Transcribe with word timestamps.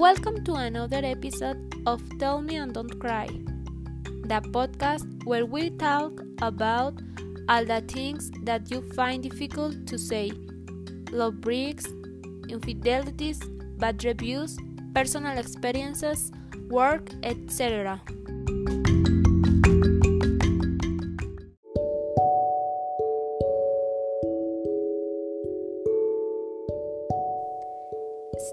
Welcome 0.00 0.44
to 0.44 0.54
another 0.54 1.02
episode 1.04 1.74
of 1.86 2.00
Tell 2.18 2.40
Me 2.40 2.56
and 2.56 2.72
Don't 2.72 2.98
Cry, 2.98 3.26
the 4.24 4.40
podcast 4.48 5.26
where 5.26 5.44
we 5.44 5.68
talk 5.68 6.22
about 6.40 6.94
all 7.50 7.66
the 7.66 7.82
things 7.82 8.30
that 8.44 8.70
you 8.70 8.80
find 8.94 9.22
difficult 9.22 9.86
to 9.88 9.98
say 9.98 10.32
love 11.12 11.42
breaks, 11.42 11.84
infidelities, 12.48 13.40
bad 13.76 14.02
reviews, 14.02 14.56
personal 14.94 15.36
experiences, 15.36 16.32
work, 16.70 17.10
etc. 17.22 18.00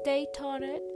Stay 0.00 0.26
tuned 0.34 0.93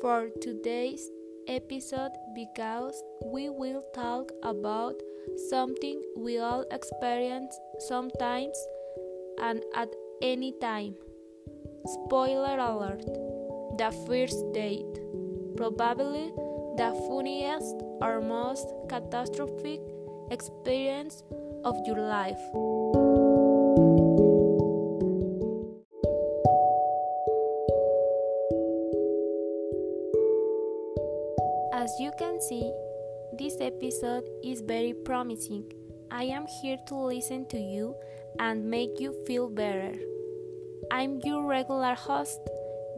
for 0.00 0.28
today's 0.42 1.10
episode 1.48 2.12
because 2.34 3.02
we 3.24 3.48
will 3.48 3.82
talk 3.94 4.30
about 4.42 4.94
something 5.48 6.02
we 6.16 6.38
all 6.38 6.64
experience 6.70 7.58
sometimes 7.88 8.56
and 9.40 9.62
at 9.74 9.88
any 10.22 10.52
time. 10.60 10.94
Spoiler 11.86 12.58
alert 12.58 13.04
the 13.78 13.90
first 14.06 14.36
date. 14.52 15.00
Probably 15.56 16.32
the 16.76 16.92
funniest 17.08 17.76
or 18.00 18.20
most 18.20 18.66
catastrophic 18.88 19.80
experience 20.30 21.22
of 21.64 21.76
your 21.86 22.00
life. 22.00 23.15
As 31.76 32.00
you 32.00 32.10
can 32.18 32.40
see, 32.40 32.72
this 33.38 33.60
episode 33.60 34.24
is 34.42 34.62
very 34.62 34.94
promising. 35.04 35.70
I 36.10 36.24
am 36.24 36.46
here 36.62 36.78
to 36.88 36.94
listen 36.94 37.46
to 37.48 37.58
you 37.58 37.94
and 38.38 38.64
make 38.64 38.98
you 38.98 39.12
feel 39.26 39.50
better. 39.50 39.92
I'm 40.90 41.20
your 41.22 41.44
regular 41.44 41.92
host, 41.94 42.40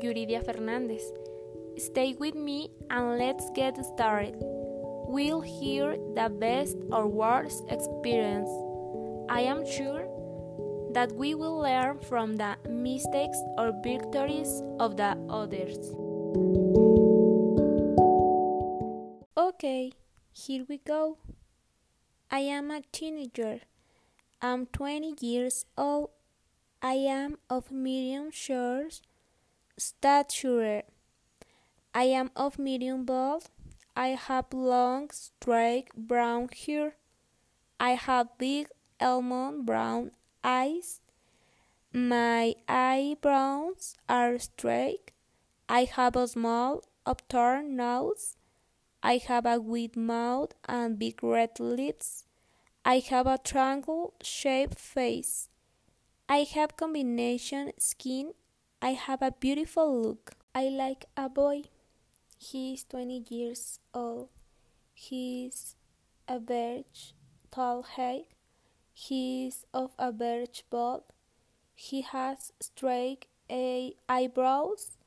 Yuridia 0.00 0.44
Fernandez. 0.44 1.02
Stay 1.76 2.14
with 2.20 2.36
me 2.36 2.70
and 2.88 3.18
let's 3.18 3.50
get 3.50 3.84
started. 3.84 4.36
We'll 4.38 5.40
hear 5.40 5.96
the 6.14 6.30
best 6.30 6.76
or 6.92 7.08
worst 7.08 7.64
experience. 7.70 8.50
I 9.28 9.40
am 9.40 9.66
sure 9.66 10.06
that 10.94 11.10
we 11.10 11.34
will 11.34 11.58
learn 11.58 11.98
from 11.98 12.36
the 12.36 12.54
mistakes 12.70 13.38
or 13.58 13.72
victories 13.82 14.62
of 14.78 14.96
the 14.96 15.18
others. 15.28 16.87
Here 20.38 20.64
we 20.68 20.78
go. 20.78 21.18
I 22.30 22.40
am 22.40 22.70
a 22.70 22.82
teenager. 22.92 23.60
I'm 24.40 24.66
20 24.66 25.14
years 25.20 25.64
old. 25.76 26.10
I 26.80 26.94
am 26.94 27.38
of 27.50 27.72
medium 27.72 28.30
short 28.30 29.00
stature. 29.76 30.82
I 31.92 32.04
am 32.04 32.30
of 32.36 32.56
medium 32.56 33.04
build. 33.04 33.50
I 33.96 34.08
have 34.08 34.52
long, 34.52 35.10
straight 35.10 35.88
brown 35.96 36.50
hair. 36.50 36.94
I 37.80 37.90
have 37.90 38.38
big 38.38 38.68
almond 39.00 39.66
brown 39.66 40.12
eyes. 40.44 41.00
My 41.92 42.54
eyebrows 42.68 43.96
are 44.08 44.38
straight. 44.38 45.10
I 45.68 45.84
have 45.84 46.14
a 46.14 46.28
small 46.28 46.84
upturned 47.04 47.76
nose. 47.76 48.37
I 49.02 49.18
have 49.18 49.46
a 49.46 49.60
wide 49.60 49.96
mouth 49.96 50.54
and 50.68 50.98
big 50.98 51.22
red 51.22 51.60
lips. 51.60 52.24
I 52.84 52.98
have 53.10 53.26
a 53.26 53.38
triangle 53.38 54.14
shaped 54.22 54.78
face. 54.78 55.48
I 56.28 56.38
have 56.54 56.76
combination 56.76 57.72
skin. 57.78 58.32
I 58.82 58.90
have 58.90 59.22
a 59.22 59.32
beautiful 59.32 60.02
look. 60.02 60.32
I 60.54 60.68
like 60.68 61.06
a 61.16 61.28
boy. 61.28 61.62
He 62.38 62.74
is 62.74 62.84
20 62.84 63.24
years 63.28 63.78
old. 63.94 64.28
He 64.94 65.46
is 65.46 65.76
a 66.26 66.40
birch 66.40 67.14
tall 67.50 67.82
height. 67.82 68.26
He 68.92 69.46
is 69.46 69.64
of 69.72 69.92
a 69.98 70.12
birch 70.12 70.64
build. 70.70 71.04
He 71.74 72.02
has 72.02 72.52
straight 72.60 73.26
eyebrows. 74.08 74.98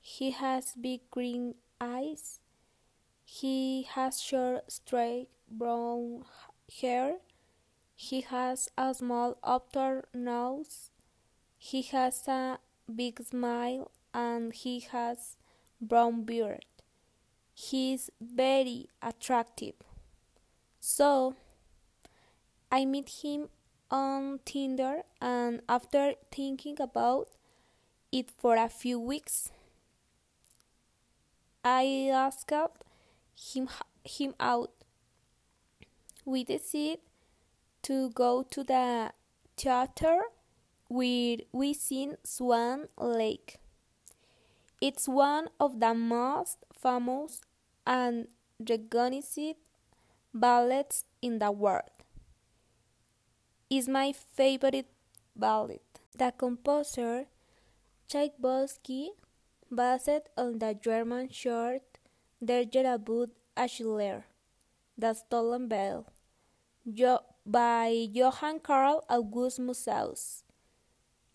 He 0.00 0.32
has 0.32 0.74
big 0.80 1.08
green 1.10 1.54
eyes. 1.80 2.40
He 3.36 3.82
has 3.82 4.20
short, 4.20 4.70
straight 4.70 5.26
brown 5.50 6.24
hair. 6.80 7.16
He 7.96 8.20
has 8.20 8.70
a 8.78 8.94
small 8.94 9.38
upturned 9.42 10.04
nose. 10.14 10.92
He 11.58 11.82
has 11.82 12.28
a 12.28 12.58
big 12.94 13.20
smile 13.24 13.90
and 14.12 14.54
he 14.54 14.78
has 14.92 15.36
brown 15.80 16.22
beard. 16.22 16.64
He 17.52 17.94
is 17.94 18.12
very 18.20 18.88
attractive. 19.02 19.74
So 20.78 21.34
I 22.70 22.84
met 22.84 23.08
him 23.24 23.48
on 23.90 24.38
Tinder 24.44 25.02
and 25.20 25.60
after 25.68 26.14
thinking 26.30 26.80
about 26.80 27.30
it 28.12 28.30
for 28.30 28.54
a 28.54 28.68
few 28.68 29.00
weeks 29.00 29.50
I 31.64 32.10
asked 32.12 32.52
him 33.36 33.68
him 34.04 34.34
out. 34.38 34.70
We 36.24 36.44
decided 36.44 37.00
to 37.82 38.10
go 38.10 38.42
to 38.42 38.64
the 38.64 39.12
theater 39.56 40.20
where 40.88 41.38
we 41.52 41.74
seen 41.74 42.16
Swan 42.24 42.88
Lake. 42.98 43.58
It's 44.80 45.08
one 45.08 45.48
of 45.58 45.80
the 45.80 45.94
most 45.94 46.58
famous 46.72 47.40
and 47.86 48.28
recognized 48.58 49.56
ballets 50.32 51.04
in 51.22 51.38
the 51.38 51.50
world. 51.50 51.90
It's 53.70 53.88
my 53.88 54.12
favorite 54.12 54.90
ballet. 55.34 55.80
The 56.16 56.32
composer 56.36 57.26
Tchaikovsky 58.08 59.10
based 59.74 60.28
on 60.36 60.58
the 60.58 60.74
German 60.74 61.28
short 61.30 61.93
Der 62.44 62.66
geraubte 62.66 63.32
Schleier, 63.66 64.24
The 64.98 65.14
Stolen 65.14 65.66
Bell, 65.66 66.04
jo 66.84 67.20
by 67.46 68.10
Johann 68.12 68.60
Karl 68.60 69.02
August 69.08 69.60
Musaeus. 69.60 70.44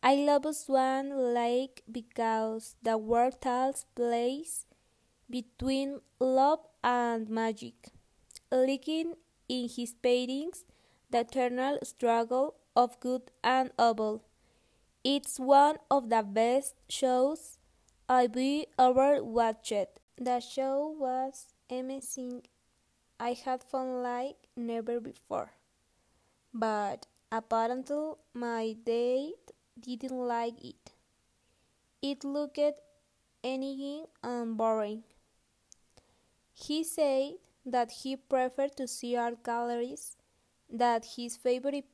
I 0.04 0.18
love 0.24 0.46
Swan 0.54 1.34
Lake 1.34 1.82
because 1.92 2.76
the 2.84 2.96
work 2.96 3.42
takes 3.42 3.86
place 3.96 4.68
between 5.28 6.02
love 6.20 6.60
and 6.84 7.28
magic, 7.28 7.90
linking 8.52 9.16
in 9.48 9.68
his 9.68 9.96
paintings 9.96 10.64
the 11.10 11.22
eternal 11.22 11.80
struggle 11.82 12.54
of 12.76 13.00
good 13.00 13.32
and 13.44 13.72
evil. 13.80 14.26
It's 15.04 15.40
one 15.40 15.78
of 15.90 16.12
the 16.12 16.22
best 16.22 16.76
shows 16.88 17.58
I've 18.08 18.38
ever 18.78 19.24
watched. 19.24 19.99
The 20.22 20.42
show 20.42 20.94
was 21.00 21.48
amazing. 21.70 22.44
I 23.22 23.32
had 23.32 23.64
fun 23.64 24.04
like 24.04 24.36
never 24.54 25.00
before. 25.00 25.54
But 26.54 27.06
apparently 27.32 28.16
my 28.34 28.76
date 28.84 29.52
didn't 29.80 30.12
like 30.12 30.62
it. 30.62 30.92
It 32.02 32.26
looked 32.26 32.60
anything 33.44 34.08
and 34.22 34.58
boring. 34.58 35.04
He 36.54 36.84
said 36.84 37.36
that 37.66 37.92
he 37.92 38.18
preferred 38.18 38.76
to 38.76 38.90
see 38.90 39.16
art 39.16 39.42
galleries, 39.42 40.18
that 40.70 41.06
his 41.16 41.38
favorite 41.38 41.88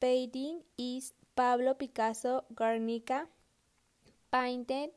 painting 0.00 0.62
is 0.76 1.12
Pablo 1.36 1.74
Picasso 1.74 2.42
Guernica, 2.56 3.28
painted 4.32 4.90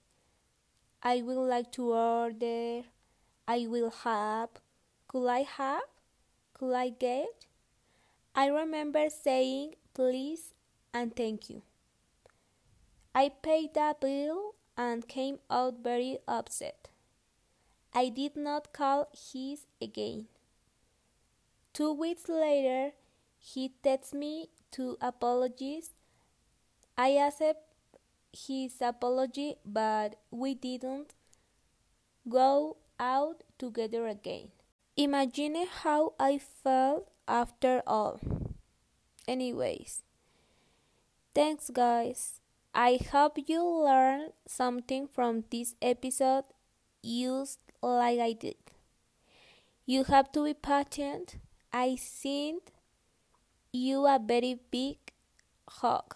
I 1.01 1.21
would 1.21 1.39
like 1.39 1.71
to 1.79 1.93
order, 1.93 2.81
I 3.47 3.65
will 3.65 3.91
have, 4.03 4.49
could 5.07 5.25
I 5.29 5.43
have, 5.43 5.83
could 6.53 6.73
I 6.73 6.89
get? 6.89 7.45
I 8.35 8.47
remember 8.47 9.07
saying 9.09 9.75
please 9.93 10.53
and 10.93 11.15
thank 11.15 11.49
you. 11.49 11.61
I 13.15 13.29
paid 13.29 13.75
the 13.75 13.95
bill 14.01 14.55
and 14.75 15.07
came 15.07 15.39
out 15.49 15.75
very 15.81 16.17
upset. 16.27 16.89
I 17.93 18.09
did 18.09 18.35
not 18.35 18.73
call 18.73 19.07
his 19.13 19.65
again. 19.81 20.27
Two 21.71 21.93
weeks 21.93 22.27
later, 22.27 22.91
he 23.43 23.73
texts 23.83 24.13
me 24.13 24.47
to 24.71 24.97
apologize. 25.01 25.91
I 26.97 27.09
accept 27.17 27.61
his 28.31 28.75
apology, 28.79 29.55
but 29.65 30.15
we 30.31 30.55
didn't 30.55 31.13
go 32.27 32.77
out 32.97 33.43
together 33.59 34.07
again. 34.07 34.51
Imagine 34.95 35.67
how 35.83 36.13
I 36.17 36.37
felt 36.37 37.09
after 37.27 37.83
all. 37.85 38.21
Anyways, 39.27 40.03
thanks, 41.35 41.69
guys. 41.69 42.39
I 42.73 42.97
hope 43.11 43.37
you 43.47 43.61
learned 43.61 44.31
something 44.47 45.07
from 45.07 45.43
this 45.51 45.75
episode 45.81 46.45
used 47.01 47.59
like 47.81 48.19
I 48.19 48.31
did. 48.33 48.55
You 49.85 50.05
have 50.05 50.31
to 50.31 50.45
be 50.45 50.53
patient. 50.53 51.35
I 51.73 51.95
sent 51.95 52.71
you 53.73 54.05
a 54.05 54.19
very 54.23 54.59
big 54.71 54.97
hug. 55.67 56.15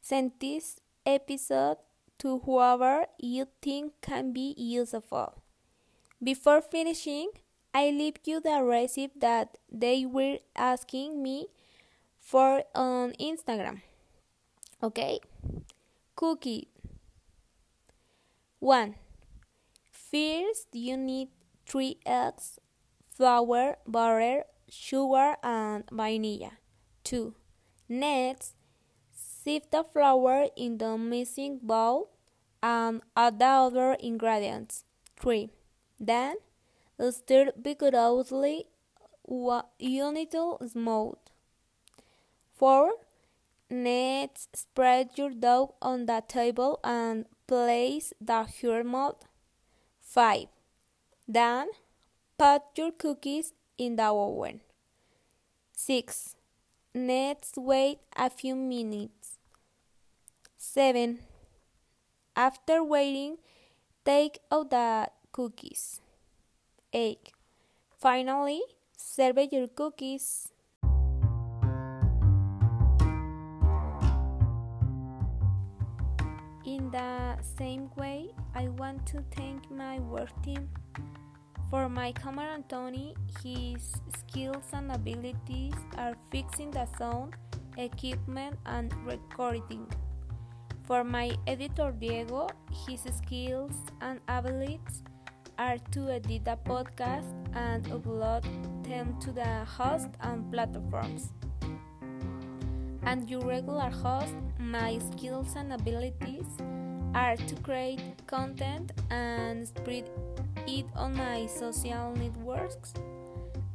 Send 0.00 0.32
this 0.40 0.80
episode 1.04 1.76
to 2.18 2.40
whoever 2.40 3.06
you 3.18 3.46
think 3.60 3.92
can 4.00 4.32
be 4.32 4.54
useful. 4.56 5.34
Before 6.22 6.62
finishing, 6.62 7.30
I 7.74 7.90
leave 7.90 8.16
you 8.24 8.40
the 8.40 8.62
recipe 8.62 9.12
that 9.20 9.58
they 9.70 10.06
were 10.06 10.38
asking 10.56 11.22
me 11.22 11.48
for 12.18 12.64
on 12.74 13.12
Instagram. 13.20 13.82
Okay? 14.82 15.20
Cookie. 16.16 16.68
1. 18.60 18.94
First, 19.90 20.68
you 20.72 20.96
need 20.96 21.28
3 21.66 21.98
eggs, 22.06 22.58
flour, 23.12 23.76
butter, 23.86 24.44
sugar, 24.68 25.36
and 25.42 25.84
vanilla. 25.90 26.52
2. 27.04 27.34
Next, 27.88 28.54
sift 29.12 29.70
the 29.70 29.84
flour 29.84 30.48
in 30.56 30.78
the 30.78 30.96
mixing 30.96 31.58
bowl 31.58 32.10
and 32.62 33.02
add 33.16 33.38
the 33.38 33.44
other 33.44 33.92
ingredients. 34.00 34.84
3. 35.16 35.50
Then, 36.00 36.36
stir 37.10 37.52
vigorously 37.56 38.66
until 39.28 40.58
smooth. 40.66 41.16
4. 42.56 42.92
Next, 43.70 44.56
spread 44.56 45.10
your 45.16 45.30
dough 45.30 45.74
on 45.82 46.06
the 46.06 46.22
table 46.26 46.80
and 46.84 47.26
place 47.46 48.12
the 48.20 48.44
hair 48.44 48.84
mold. 48.84 49.26
5. 50.00 50.46
Then, 51.26 51.68
put 52.38 52.62
your 52.76 52.92
cookies 52.92 53.52
in 53.78 53.96
the 53.96 54.04
oven. 54.04 54.60
6. 55.72 56.36
Next, 56.94 57.58
wait 57.58 57.98
a 58.16 58.30
few 58.30 58.54
minutes. 58.54 59.38
7. 60.56 61.18
After 62.36 62.82
waiting, 62.82 63.38
take 64.04 64.38
out 64.50 64.70
the 64.70 65.08
cookies. 65.32 66.00
8. 66.92 67.32
Finally, 67.98 68.62
serve 68.96 69.38
your 69.50 69.68
cookies. 69.68 70.48
In 76.64 76.90
the 76.90 77.36
same 77.58 77.90
way, 77.96 78.30
I 78.54 78.68
want 78.68 79.06
to 79.08 79.22
thank 79.36 79.70
my 79.70 79.98
work 79.98 80.30
team. 80.42 80.68
For 81.74 81.88
my 81.88 82.12
cameraman 82.12 82.62
Tony, 82.68 83.16
his 83.42 83.98
skills 84.20 84.62
and 84.72 84.92
abilities 84.92 85.74
are 85.98 86.14
fixing 86.30 86.70
the 86.70 86.86
sound, 86.96 87.34
equipment, 87.76 88.60
and 88.64 88.94
recording. 89.04 89.84
For 90.84 91.02
my 91.02 91.32
editor 91.48 91.90
Diego, 91.90 92.46
his 92.86 93.00
skills 93.18 93.72
and 94.00 94.20
abilities 94.28 95.02
are 95.58 95.78
to 95.90 96.10
edit 96.10 96.44
the 96.44 96.56
podcast 96.64 97.26
and 97.54 97.84
upload 97.86 98.44
them 98.84 99.18
to 99.18 99.32
the 99.32 99.64
host 99.64 100.10
and 100.20 100.48
platforms. 100.52 101.32
And 103.02 103.28
your 103.28 103.44
regular 103.44 103.90
host, 103.90 104.36
my 104.60 105.00
skills 105.10 105.56
and 105.56 105.72
abilities 105.72 106.46
are 107.16 107.34
to 107.34 107.54
create 107.66 108.00
content 108.28 108.92
and 109.10 109.66
spread 109.66 110.08
it 110.66 110.86
on 110.94 111.16
my 111.16 111.46
social 111.46 112.12
networks. 112.16 112.94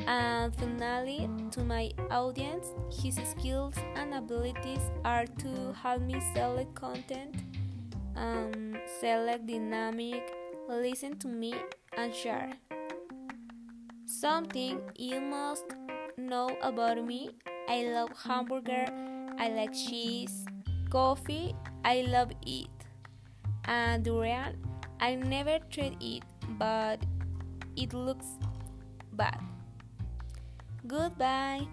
And 0.07 0.55
finally, 0.55 1.29
to 1.51 1.63
my 1.63 1.91
audience, 2.09 2.67
his 2.91 3.15
skills 3.15 3.75
and 3.95 4.13
abilities 4.13 4.81
are 5.05 5.25
to 5.25 5.73
help 5.73 6.01
me 6.01 6.19
select 6.33 6.73
content, 6.73 7.35
um, 8.15 8.77
select 8.99 9.45
dynamic, 9.45 10.23
listen 10.67 11.17
to 11.19 11.27
me, 11.27 11.53
and 11.97 12.13
share. 12.13 12.53
Something 14.05 14.81
you 14.97 15.21
must 15.21 15.65
know 16.17 16.49
about 16.61 17.05
me 17.05 17.31
I 17.69 17.83
love 17.83 18.09
hamburger, 18.25 18.85
I 19.37 19.49
like 19.49 19.73
cheese, 19.73 20.43
coffee, 20.89 21.53
I 21.85 22.01
love 22.01 22.31
it, 22.47 22.67
and 23.65 24.03
durian. 24.03 24.57
I 24.99 25.13
never 25.13 25.59
tried 25.69 25.95
it, 26.01 26.23
Mm-hmm. 26.49 26.57
but 26.57 26.99
it 27.75 27.93
looks 27.93 28.25
bad. 29.13 29.39
Goodbye. 30.87 31.67